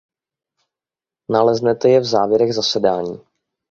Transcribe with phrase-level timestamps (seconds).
[1.29, 3.19] Naleznete je v závěrech zasedání.